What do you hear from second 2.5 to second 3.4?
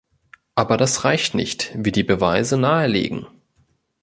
nahelegen.